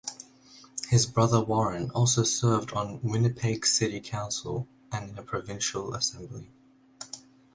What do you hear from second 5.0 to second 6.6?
in the provincial assembly.